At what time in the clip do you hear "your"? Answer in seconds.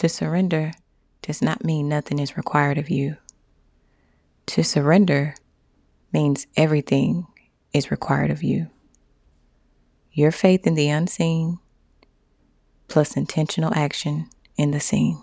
10.10-10.32